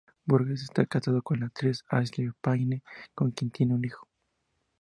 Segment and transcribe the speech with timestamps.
[0.25, 2.81] Burgess está casado con la actriz Ashlee Payne,
[3.13, 4.07] con quien tiene un hijo.